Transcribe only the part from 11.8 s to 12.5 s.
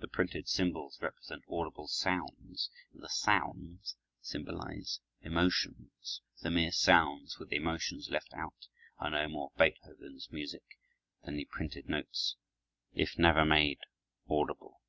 notes